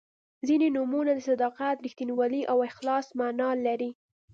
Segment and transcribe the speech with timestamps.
[0.47, 3.91] •ځینې نومونه د صداقت، رښتینولۍ او اخلاص معنا لري.